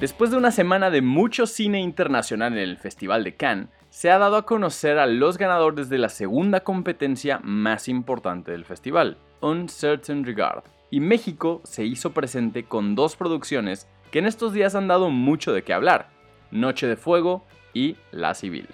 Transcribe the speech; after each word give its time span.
Después 0.00 0.30
de 0.30 0.38
una 0.38 0.50
semana 0.50 0.88
de 0.88 1.02
mucho 1.02 1.46
cine 1.46 1.78
internacional 1.78 2.54
en 2.54 2.58
el 2.60 2.78
Festival 2.78 3.22
de 3.22 3.34
Cannes, 3.34 3.68
se 3.90 4.10
ha 4.10 4.16
dado 4.16 4.36
a 4.36 4.46
conocer 4.46 4.98
a 4.98 5.04
los 5.04 5.36
ganadores 5.36 5.90
de 5.90 5.98
la 5.98 6.08
segunda 6.08 6.60
competencia 6.60 7.38
más 7.44 7.86
importante 7.86 8.50
del 8.50 8.64
festival, 8.64 9.18
Uncertain 9.42 10.24
Regard, 10.24 10.64
y 10.90 11.00
México 11.00 11.60
se 11.64 11.84
hizo 11.84 12.12
presente 12.12 12.64
con 12.64 12.94
dos 12.94 13.14
producciones 13.14 13.86
que 14.10 14.20
en 14.20 14.26
estos 14.26 14.54
días 14.54 14.74
han 14.74 14.88
dado 14.88 15.10
mucho 15.10 15.52
de 15.52 15.64
qué 15.64 15.74
hablar, 15.74 16.08
Noche 16.50 16.86
de 16.86 16.96
Fuego 16.96 17.44
y 17.74 17.96
La 18.10 18.32
Civil. 18.32 18.68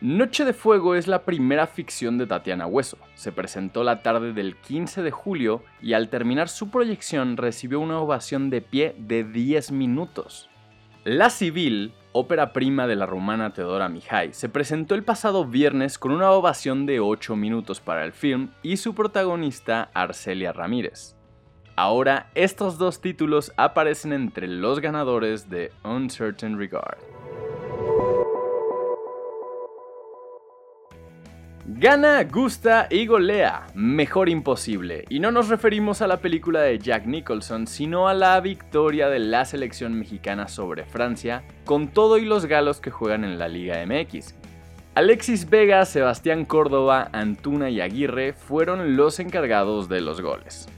Noche 0.00 0.44
de 0.44 0.52
Fuego 0.52 0.94
es 0.94 1.08
la 1.08 1.24
primera 1.24 1.66
ficción 1.66 2.18
de 2.18 2.26
Tatiana 2.28 2.68
Hueso. 2.68 2.98
Se 3.16 3.32
presentó 3.32 3.82
la 3.82 4.00
tarde 4.00 4.32
del 4.32 4.54
15 4.54 5.02
de 5.02 5.10
julio 5.10 5.64
y 5.82 5.94
al 5.94 6.08
terminar 6.08 6.48
su 6.48 6.70
proyección 6.70 7.36
recibió 7.36 7.80
una 7.80 7.98
ovación 7.98 8.48
de 8.48 8.60
pie 8.60 8.94
de 8.96 9.24
10 9.24 9.72
minutos. 9.72 10.48
La 11.02 11.30
Civil, 11.30 11.94
ópera 12.12 12.52
prima 12.52 12.86
de 12.86 12.94
la 12.94 13.06
rumana 13.06 13.52
Teodora 13.52 13.88
Mihai, 13.88 14.32
se 14.34 14.48
presentó 14.48 14.94
el 14.94 15.02
pasado 15.02 15.44
viernes 15.44 15.98
con 15.98 16.12
una 16.12 16.30
ovación 16.30 16.86
de 16.86 17.00
8 17.00 17.34
minutos 17.34 17.80
para 17.80 18.04
el 18.04 18.12
film 18.12 18.50
y 18.62 18.76
su 18.76 18.94
protagonista 18.94 19.90
Arcelia 19.94 20.52
Ramírez. 20.52 21.16
Ahora 21.74 22.30
estos 22.36 22.78
dos 22.78 23.00
títulos 23.00 23.52
aparecen 23.56 24.12
entre 24.12 24.46
los 24.46 24.78
ganadores 24.78 25.50
de 25.50 25.72
Uncertain 25.82 26.56
Regard. 26.56 27.17
Gana, 31.70 32.24
gusta 32.24 32.86
y 32.90 33.04
golea. 33.04 33.66
Mejor 33.74 34.30
imposible. 34.30 35.04
Y 35.10 35.20
no 35.20 35.30
nos 35.30 35.50
referimos 35.50 36.00
a 36.00 36.06
la 36.06 36.16
película 36.16 36.62
de 36.62 36.78
Jack 36.78 37.04
Nicholson, 37.04 37.66
sino 37.66 38.08
a 38.08 38.14
la 38.14 38.40
victoria 38.40 39.10
de 39.10 39.18
la 39.18 39.44
selección 39.44 39.92
mexicana 39.92 40.48
sobre 40.48 40.86
Francia, 40.86 41.44
con 41.66 41.88
todo 41.88 42.16
y 42.16 42.24
los 42.24 42.46
galos 42.46 42.80
que 42.80 42.90
juegan 42.90 43.22
en 43.22 43.38
la 43.38 43.48
Liga 43.48 43.84
MX. 43.84 44.34
Alexis 44.94 45.50
Vega, 45.50 45.84
Sebastián 45.84 46.46
Córdoba, 46.46 47.10
Antuna 47.12 47.68
y 47.68 47.82
Aguirre 47.82 48.32
fueron 48.32 48.96
los 48.96 49.20
encargados 49.20 49.90
de 49.90 50.00
los 50.00 50.22
goles. 50.22 50.70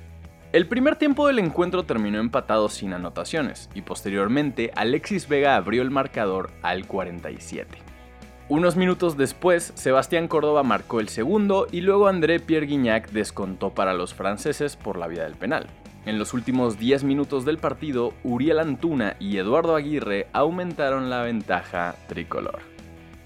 El 0.53 0.67
primer 0.67 0.97
tiempo 0.97 1.29
del 1.29 1.39
encuentro 1.39 1.84
terminó 1.84 2.19
empatado 2.19 2.69
sin 2.69 2.95
anotaciones 2.95 3.70
y 3.75 3.83
posteriormente 3.83 4.73
Alexis 4.75 5.29
Vega 5.29 5.55
abrió 5.55 5.83
el 5.83 5.92
marcador 5.92 6.51
al 6.62 6.89
47. 6.89 7.89
Unos 8.51 8.75
minutos 8.75 9.17
después, 9.17 9.73
Sebastián 9.77 10.27
Córdoba 10.27 10.65
marcó 10.65 10.98
el 10.98 11.09
segundo 11.09 11.69
y 11.70 11.83
luego 11.83 12.09
André 12.09 12.41
Pierre 12.41 12.67
Guignac 12.67 13.09
descontó 13.12 13.70
para 13.70 13.95
los 13.95 14.12
franceses 14.12 14.75
por 14.75 14.98
la 14.98 15.07
vía 15.07 15.23
del 15.23 15.37
penal. 15.37 15.69
En 16.05 16.19
los 16.19 16.34
últimos 16.34 16.77
10 16.77 17.05
minutos 17.05 17.45
del 17.45 17.59
partido, 17.59 18.12
Uriel 18.25 18.59
Antuna 18.59 19.15
y 19.20 19.37
Eduardo 19.37 19.77
Aguirre 19.77 20.27
aumentaron 20.33 21.11
la 21.11 21.23
ventaja 21.23 21.95
tricolor. 22.09 22.59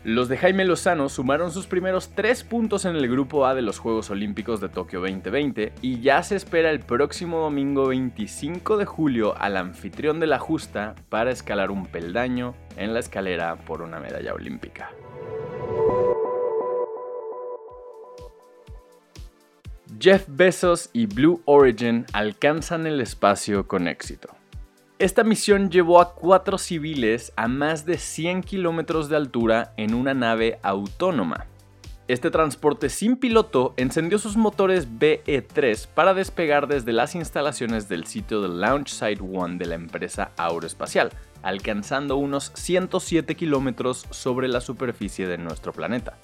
Los 0.05 0.29
de 0.29 0.37
Jaime 0.37 0.67
Lozano 0.67 1.09
sumaron 1.09 1.51
sus 1.51 1.67
primeros 1.67 2.11
3 2.11 2.45
puntos 2.45 2.85
en 2.85 2.95
el 2.95 3.09
Grupo 3.09 3.47
A 3.47 3.55
de 3.55 3.63
los 3.63 3.79
Juegos 3.79 4.11
Olímpicos 4.11 4.61
de 4.61 4.69
Tokio 4.69 5.01
2020 5.01 5.73
y 5.81 6.01
ya 6.01 6.23
se 6.23 6.37
espera 6.37 6.71
el 6.71 6.81
próximo 6.81 7.39
domingo 7.39 7.87
25 7.87 8.77
de 8.77 8.85
julio 8.85 9.35
al 9.39 9.57
anfitrión 9.57 10.21
de 10.21 10.27
la 10.27 10.39
justa 10.39 10.95
para 11.09 11.31
escalar 11.31 11.71
un 11.71 11.87
peldaño 11.87 12.55
en 12.77 12.93
la 12.93 13.01
escalera 13.01 13.57
por 13.57 13.81
una 13.81 13.99
medalla 14.01 14.35
olímpica. 14.35 14.91
Jeff 20.05 20.27
Bezos 20.29 20.91
y 20.93 21.07
Blue 21.07 21.41
Origin 21.47 22.05
alcanzan 22.13 22.87
el 22.87 23.01
espacio 23.01 23.67
con 23.67 23.89
éxito. 23.89 24.29
Esta 24.99 25.25
misión 25.25 25.71
llevó 25.71 25.99
a 25.99 26.15
cuatro 26.15 26.59
civiles 26.59 27.33
a 27.37 27.49
más 27.49 27.87
de 27.87 27.97
100 27.97 28.43
kilómetros 28.43 29.09
de 29.09 29.17
altura 29.17 29.73
en 29.79 29.95
una 29.95 30.13
nave 30.13 30.59
autónoma. 30.63 31.47
Este 32.07 32.31
transporte 32.31 32.91
sin 32.91 33.17
piloto 33.17 33.73
encendió 33.79 34.19
sus 34.19 34.37
motores 34.37 34.89
BE-3 34.91 35.89
para 35.89 36.13
despegar 36.13 36.69
desde 36.69 36.93
las 36.93 37.15
instalaciones 37.15 37.89
del 37.89 38.05
sitio 38.05 38.43
de 38.43 38.51
Launch 38.51 38.89
Site 38.89 39.23
1 39.23 39.57
de 39.57 39.65
la 39.65 39.77
empresa 39.77 40.33
Aeroespacial, 40.37 41.13
alcanzando 41.43 42.19
unos 42.19 42.53
107 42.57 43.37
kilómetros 43.37 44.05
sobre 44.11 44.49
la 44.49 44.61
superficie 44.61 45.27
de 45.27 45.39
nuestro 45.39 45.73
planeta. 45.73 46.19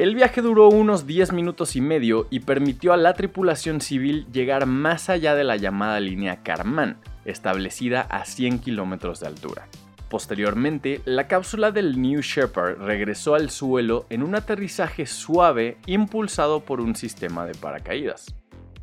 El 0.00 0.14
viaje 0.14 0.40
duró 0.40 0.70
unos 0.70 1.06
10 1.06 1.34
minutos 1.34 1.76
y 1.76 1.82
medio 1.82 2.26
y 2.30 2.40
permitió 2.40 2.94
a 2.94 2.96
la 2.96 3.12
tripulación 3.12 3.82
civil 3.82 4.26
llegar 4.32 4.64
más 4.64 5.10
allá 5.10 5.34
de 5.34 5.44
la 5.44 5.56
llamada 5.58 6.00
línea 6.00 6.42
Karman, 6.42 6.96
establecida 7.26 8.00
a 8.08 8.24
100 8.24 8.60
kilómetros 8.60 9.20
de 9.20 9.26
altura. 9.26 9.68
Posteriormente, 10.08 11.02
la 11.04 11.28
cápsula 11.28 11.70
del 11.70 12.00
New 12.00 12.22
Shepard 12.22 12.78
regresó 12.78 13.34
al 13.34 13.50
suelo 13.50 14.06
en 14.08 14.22
un 14.22 14.34
aterrizaje 14.36 15.04
suave 15.04 15.76
impulsado 15.84 16.60
por 16.60 16.80
un 16.80 16.96
sistema 16.96 17.44
de 17.44 17.54
paracaídas. 17.54 18.34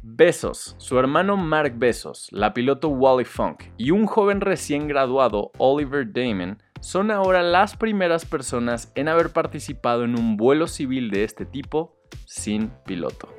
Besos, 0.03 0.75
su 0.77 0.99
hermano 0.99 1.35
Mark 1.35 1.73
Besos, 1.75 2.27
la 2.31 2.53
piloto 2.53 2.89
Wally 2.89 3.25
Funk 3.25 3.63
y 3.75 3.89
un 3.89 4.05
joven 4.05 4.39
recién 4.39 4.87
graduado 4.87 5.51
Oliver 5.57 6.13
Damon 6.13 6.61
son 6.79 7.11
ahora 7.11 7.43
las 7.43 7.75
primeras 7.75 8.25
personas 8.25 8.91
en 8.95 9.07
haber 9.07 9.31
participado 9.31 10.03
en 10.03 10.17
un 10.17 10.37
vuelo 10.37 10.67
civil 10.67 11.09
de 11.09 11.23
este 11.23 11.45
tipo 11.45 11.95
sin 12.25 12.69
piloto. 12.85 13.29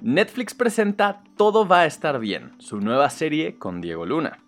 Netflix 0.00 0.54
presenta 0.54 1.24
Todo 1.36 1.66
va 1.66 1.80
a 1.80 1.86
estar 1.86 2.20
bien, 2.20 2.52
su 2.58 2.80
nueva 2.80 3.10
serie 3.10 3.58
con 3.58 3.80
Diego 3.80 4.06
Luna. 4.06 4.38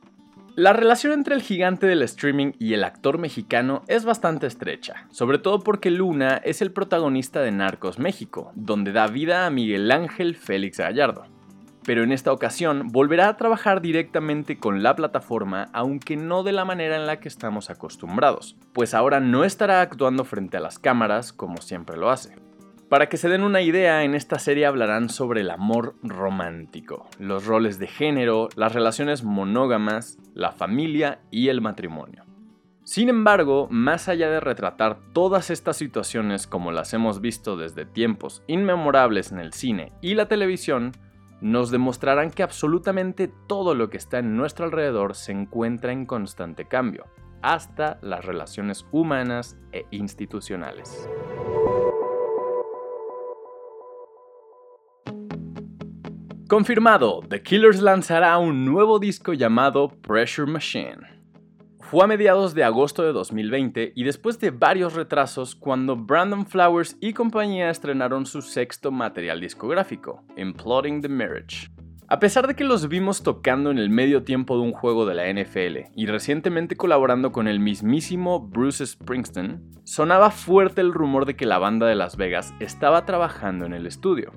La 0.57 0.73
relación 0.73 1.13
entre 1.13 1.35
el 1.35 1.43
gigante 1.43 1.87
del 1.87 2.03
streaming 2.03 2.53
y 2.59 2.75
el 2.75 2.85
actor 2.85 3.19
mexicano 3.19 3.83
es 3.89 4.05
bastante 4.05 4.47
estrecha, 4.47 5.07
sobre 5.11 5.39
todo 5.39 5.61
porque 5.61 5.91
Luna 5.91 6.41
es 6.45 6.61
el 6.61 6.73
protagonista 6.73 7.41
de 7.41 7.53
Narcos 7.53 7.99
México, 7.99 8.53
donde 8.55 8.93
da 8.93 9.07
vida 9.07 9.47
a 9.47 9.51
Miguel 9.51 9.91
Ángel 9.91 10.37
Félix 10.37 10.79
Gallardo 10.79 11.25
pero 11.85 12.03
en 12.03 12.13
esta 12.13 12.33
ocasión 12.33 12.89
volverá 12.89 13.29
a 13.29 13.37
trabajar 13.37 13.81
directamente 13.81 14.59
con 14.59 14.83
la 14.83 14.97
plataforma, 14.97 15.69
aunque 15.73 16.17
no 16.17 16.43
de 16.43 16.53
la 16.53 16.65
manera 16.65 16.97
en 16.97 17.07
la 17.07 17.21
que 17.21 17.29
estamos 17.29 17.71
acostumbrados, 17.71 18.57
pues 18.73 18.95
ahora 18.95 19.21
no 19.21 19.45
estará 19.45 19.81
actuando 19.81 20.25
frente 20.25 20.57
a 20.57 20.61
las 20.61 20.79
cámaras 20.79 21.33
como 21.33 21.59
siempre 21.59 21.97
lo 21.97 22.11
hace. 22.11 22.37
Para 22.89 23.09
que 23.09 23.17
se 23.17 23.29
den 23.29 23.45
una 23.45 23.63
idea, 23.63 24.03
en 24.03 24.17
esta 24.17 24.41
serie 24.41 24.67
hablarán 24.67 25.11
sobre 25.11 25.43
el 25.43 25.51
amor 25.51 25.95
romántico, 26.03 27.09
los 27.21 27.47
roles 27.47 27.79
de 27.79 27.87
género, 27.87 28.49
las 28.57 28.73
relaciones 28.73 29.23
monógamas, 29.23 30.19
la 30.35 30.51
familia 30.51 31.21
y 31.31 31.51
el 31.51 31.61
matrimonio. 31.61 32.25
Sin 32.83 33.09
embargo, 33.09 33.69
más 33.71 34.09
allá 34.09 34.29
de 34.29 34.41
retratar 34.41 34.99
todas 35.13 35.51
estas 35.51 35.77
situaciones 35.77 36.49
como 36.49 36.73
las 36.73 36.93
hemos 36.93 37.21
visto 37.21 37.57
desde 37.57 37.85
tiempos 37.85 38.43
inmemorables 38.49 39.31
en 39.31 39.39
el 39.39 39.53
cine 39.53 39.93
y 40.01 40.15
la 40.15 40.27
televisión, 40.27 40.91
nos 41.41 41.71
demostrarán 41.71 42.31
que 42.31 42.43
absolutamente 42.43 43.31
todo 43.47 43.75
lo 43.75 43.91
que 43.91 43.97
está 43.97 44.19
en 44.19 44.37
nuestro 44.37 44.65
alrededor 44.65 45.15
se 45.15 45.33
encuentra 45.33 45.93
en 45.93 46.07
constante 46.07 46.67
cambio, 46.67 47.07
hasta 47.43 47.99
las 48.03 48.25
relaciones 48.25 48.87
humanas 48.93 49.59
e 49.73 49.87
institucionales. 49.91 51.09
Confirmado, 56.49 57.21
The 57.29 57.43
Killers 57.43 57.81
lanzará 57.81 58.37
un 58.39 58.65
nuevo 58.65 58.99
disco 58.99 59.35
llamado 59.35 59.89
Pressure 59.89 60.51
Machine. 60.51 61.20
Fue 61.91 62.05
a 62.05 62.07
mediados 62.07 62.55
de 62.55 62.63
agosto 62.63 63.03
de 63.03 63.13
2020 63.13 63.95
y 63.97 64.05
después 64.05 64.39
de 64.39 64.53
varios 64.53 64.95
retrasos 64.95 65.57
cuando 65.57 65.97
Brandon 65.97 66.47
Flowers 66.47 66.97
y 67.01 67.15
compañía 67.15 67.69
estrenaron 67.69 68.27
su 68.27 68.43
sexto 68.43 68.93
material 68.93 69.41
discográfico, 69.41 70.23
Imploding 70.37 71.01
the 71.01 71.09
Marriage. 71.09 71.69
A 72.07 72.21
pesar 72.21 72.47
de 72.47 72.55
que 72.55 72.63
los 72.63 72.87
vimos 72.89 73.25
tocando 73.25 73.73
en 73.73 73.79
el 73.79 73.91
medio 73.91 74.23
tiempo 74.23 74.55
de 74.55 74.63
un 74.63 74.73
juego 74.73 75.05
de 75.05 75.17
la 75.17 75.33
NFL 75.33 75.91
y 75.97 76.07
recientemente 76.07 76.77
colaborando 76.77 77.33
con 77.33 77.49
el 77.49 77.59
mismísimo 77.59 78.39
Bruce 78.39 78.87
Springsteen, 78.87 79.61
sonaba 79.83 80.31
fuerte 80.31 80.81
el 80.83 80.93
rumor 80.93 81.27
de 81.27 81.35
que 81.35 81.45
la 81.45 81.59
banda 81.59 81.89
de 81.89 81.97
Las 81.97 82.17
Vegas 82.17 82.55
estaba 82.61 83.05
trabajando 83.05 83.67
en 83.67 83.73
el 83.73 83.89
estudio. 83.89 84.31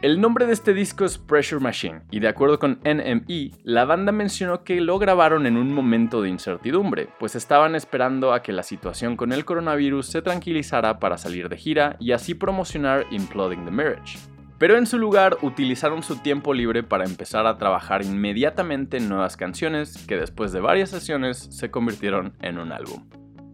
El 0.00 0.20
nombre 0.20 0.46
de 0.46 0.52
este 0.52 0.74
disco 0.74 1.04
es 1.04 1.18
Pressure 1.18 1.60
Machine, 1.60 2.02
y 2.12 2.20
de 2.20 2.28
acuerdo 2.28 2.60
con 2.60 2.78
NME, 2.84 3.50
la 3.64 3.84
banda 3.84 4.12
mencionó 4.12 4.62
que 4.62 4.80
lo 4.80 4.96
grabaron 5.00 5.44
en 5.44 5.56
un 5.56 5.74
momento 5.74 6.22
de 6.22 6.28
incertidumbre, 6.28 7.08
pues 7.18 7.34
estaban 7.34 7.74
esperando 7.74 8.32
a 8.32 8.40
que 8.40 8.52
la 8.52 8.62
situación 8.62 9.16
con 9.16 9.32
el 9.32 9.44
coronavirus 9.44 10.06
se 10.06 10.22
tranquilizara 10.22 11.00
para 11.00 11.18
salir 11.18 11.48
de 11.48 11.56
gira 11.56 11.96
y 11.98 12.12
así 12.12 12.34
promocionar 12.34 13.06
Imploding 13.10 13.64
the 13.64 13.72
Marriage. 13.72 14.20
Pero 14.56 14.78
en 14.78 14.86
su 14.86 14.98
lugar 14.98 15.36
utilizaron 15.42 16.04
su 16.04 16.18
tiempo 16.18 16.54
libre 16.54 16.84
para 16.84 17.04
empezar 17.04 17.48
a 17.48 17.58
trabajar 17.58 18.04
inmediatamente 18.04 18.98
en 18.98 19.08
nuevas 19.08 19.36
canciones 19.36 20.06
que 20.06 20.16
después 20.16 20.52
de 20.52 20.60
varias 20.60 20.90
sesiones 20.90 21.38
se 21.50 21.72
convirtieron 21.72 22.34
en 22.40 22.58
un 22.58 22.70
álbum. 22.70 23.04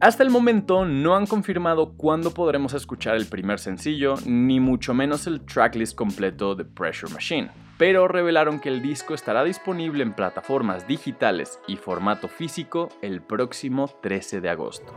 Hasta 0.00 0.22
el 0.22 0.30
momento 0.30 0.84
no 0.84 1.16
han 1.16 1.26
confirmado 1.26 1.94
cuándo 1.96 2.32
podremos 2.34 2.74
escuchar 2.74 3.16
el 3.16 3.26
primer 3.26 3.58
sencillo, 3.58 4.16
ni 4.26 4.60
mucho 4.60 4.92
menos 4.92 5.26
el 5.26 5.40
tracklist 5.40 5.96
completo 5.96 6.54
de 6.54 6.64
Pressure 6.64 7.12
Machine. 7.12 7.50
pero 7.76 8.06
revelaron 8.06 8.60
que 8.60 8.68
el 8.68 8.82
disco 8.82 9.14
estará 9.14 9.42
disponible 9.42 10.04
en 10.04 10.14
plataformas 10.14 10.86
digitales 10.86 11.58
y 11.66 11.76
formato 11.76 12.28
físico 12.28 12.88
el 13.02 13.20
próximo 13.20 13.90
13 14.00 14.40
de 14.40 14.48
agosto. 14.48 14.94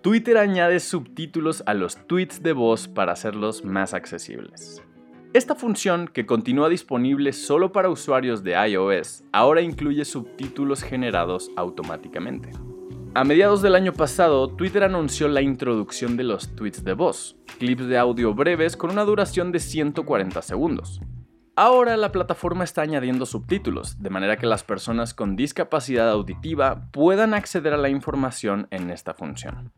Twitter 0.00 0.36
añade 0.36 0.78
subtítulos 0.80 1.62
a 1.66 1.74
los 1.74 1.96
tweets 2.06 2.42
de 2.42 2.52
voz 2.52 2.86
para 2.86 3.12
hacerlos 3.12 3.64
más 3.64 3.94
accesibles. 3.94 4.82
Esta 5.34 5.54
función, 5.54 6.08
que 6.08 6.26
continúa 6.26 6.68
disponible 6.68 7.32
solo 7.32 7.72
para 7.72 7.88
usuarios 7.88 8.44
de 8.44 8.52
iOS, 8.52 9.24
ahora 9.32 9.62
incluye 9.62 10.04
subtítulos 10.04 10.82
generados 10.82 11.50
automáticamente. 11.56 12.50
A 13.14 13.24
mediados 13.24 13.62
del 13.62 13.74
año 13.74 13.94
pasado, 13.94 14.48
Twitter 14.48 14.84
anunció 14.84 15.28
la 15.28 15.40
introducción 15.40 16.18
de 16.18 16.24
los 16.24 16.54
tweets 16.54 16.84
de 16.84 16.92
voz, 16.92 17.38
clips 17.58 17.86
de 17.86 17.96
audio 17.96 18.34
breves 18.34 18.76
con 18.76 18.90
una 18.90 19.04
duración 19.04 19.52
de 19.52 19.60
140 19.60 20.42
segundos. 20.42 21.00
Ahora 21.56 21.96
la 21.96 22.12
plataforma 22.12 22.64
está 22.64 22.82
añadiendo 22.82 23.24
subtítulos, 23.24 24.02
de 24.02 24.10
manera 24.10 24.36
que 24.36 24.46
las 24.46 24.64
personas 24.64 25.14
con 25.14 25.34
discapacidad 25.34 26.10
auditiva 26.10 26.90
puedan 26.92 27.32
acceder 27.32 27.72
a 27.72 27.78
la 27.78 27.88
información 27.88 28.68
en 28.70 28.90
esta 28.90 29.14
función. 29.14 29.72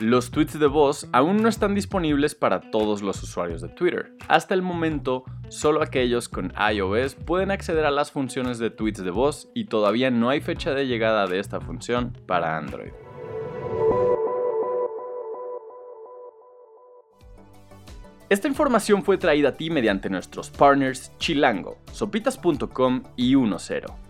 Los 0.00 0.30
tweets 0.30 0.58
de 0.58 0.66
voz 0.66 1.06
aún 1.12 1.42
no 1.42 1.48
están 1.50 1.74
disponibles 1.74 2.34
para 2.34 2.70
todos 2.70 3.02
los 3.02 3.22
usuarios 3.22 3.60
de 3.60 3.68
Twitter. 3.68 4.16
Hasta 4.28 4.54
el 4.54 4.62
momento, 4.62 5.24
solo 5.50 5.82
aquellos 5.82 6.30
con 6.30 6.54
iOS 6.72 7.16
pueden 7.16 7.50
acceder 7.50 7.84
a 7.84 7.90
las 7.90 8.10
funciones 8.10 8.58
de 8.58 8.70
tweets 8.70 9.04
de 9.04 9.10
voz 9.10 9.50
y 9.54 9.66
todavía 9.66 10.10
no 10.10 10.30
hay 10.30 10.40
fecha 10.40 10.72
de 10.72 10.86
llegada 10.86 11.26
de 11.26 11.38
esta 11.38 11.60
función 11.60 12.16
para 12.26 12.56
Android. 12.56 12.92
Esta 18.30 18.48
información 18.48 19.02
fue 19.02 19.18
traída 19.18 19.50
a 19.50 19.56
ti 19.58 19.68
mediante 19.68 20.08
nuestros 20.08 20.48
partners 20.48 21.12
Chilango, 21.18 21.76
sopitas.com 21.92 23.02
y 23.16 23.34
10. 23.34 24.09